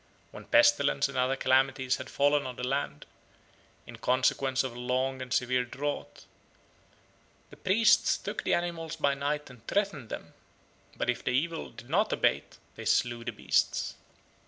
[0.31, 3.05] When pestilence and other calamities had fallen on the land,
[3.85, 6.25] in consequence of a long and severe drought,
[7.51, 10.33] the priests took the animals by night and threatened them,
[10.97, 13.93] but if the evil did not abate they slew the beasts.